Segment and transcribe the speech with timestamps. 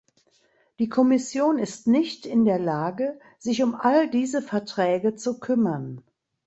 [0.79, 6.01] Die Kommission ist nicht in der Lage, sich um all diese Verträge zu kümmern.